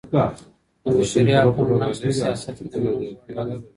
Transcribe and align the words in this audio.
د 0.83 0.87
بشري 0.97 1.33
حقونو 1.43 1.73
نقض 1.81 1.99
په 2.03 2.09
سياست 2.17 2.47
کي 2.57 2.63
د 2.71 2.75
منلو 2.81 3.09
وړ 3.27 3.37
نه 3.37 3.43
دی. 3.47 3.57